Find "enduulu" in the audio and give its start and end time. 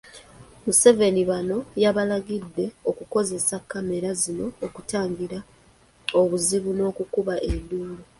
7.49-8.03